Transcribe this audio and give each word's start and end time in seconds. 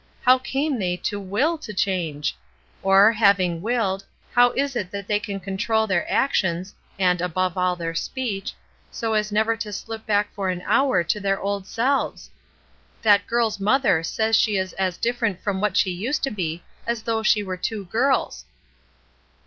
How 0.23 0.39
came 0.39 0.79
they 0.79 0.97
to 0.97 1.19
will 1.19 1.59
to 1.59 1.75
change? 1.75 2.35
Or, 2.81 3.11
having 3.11 3.61
willed, 3.61 4.03
how 4.33 4.49
is 4.53 4.75
it 4.75 4.89
that 4.89 5.07
they 5.07 5.19
can 5.19 5.39
control 5.39 5.85
their 5.85 6.11
actions, 6.11 6.73
and, 6.97 7.21
above 7.21 7.55
all, 7.55 7.75
their 7.75 7.93
speech, 7.93 8.53
so 8.89 9.13
as 9.13 9.31
never 9.31 9.55
to 9.57 9.71
sUp 9.71 10.07
back 10.07 10.33
for 10.33 10.49
an 10.49 10.63
hour 10.65 11.03
to 11.03 11.19
their 11.19 11.39
old 11.39 11.67
selves? 11.67 12.31
That 13.03 13.27
girFs 13.27 13.59
mother 13.59 14.01
says 14.01 14.35
she 14.35 14.57
is 14.57 14.73
as 14.73 14.97
different 14.97 15.39
from 15.39 15.61
what 15.61 15.77
she 15.77 15.91
used 15.91 16.23
to 16.23 16.31
be 16.31 16.63
as 16.87 17.03
though 17.03 17.21
she 17.21 17.43
were 17.43 17.55
two 17.55 17.85
girls." 17.85 18.45